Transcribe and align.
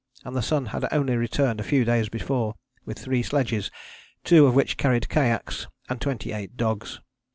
and 0.25 0.35
the 0.35 0.41
sun 0.41 0.65
had 0.65 0.83
only 0.91 1.15
returned 1.15 1.59
a 1.59 1.63
few 1.63 1.85
days 1.85 2.09
before, 2.09 2.55
with 2.85 2.97
three 2.97 3.21
sledges 3.21 3.69
(two 4.23 4.47
of 4.47 4.55
which 4.55 4.75
carried 4.75 5.07
kayaks) 5.09 5.67
and 5.89 6.01
28 6.01 6.57
dogs. 6.57 6.99